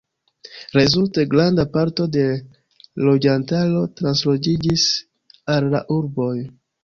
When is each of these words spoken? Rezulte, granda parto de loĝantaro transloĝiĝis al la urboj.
Rezulte, 0.77 1.25
granda 1.33 1.65
parto 1.75 2.07
de 2.15 2.23
loĝantaro 3.09 3.83
transloĝiĝis 4.01 4.89
al 5.57 5.71
la 5.75 5.83
urboj. 5.99 6.35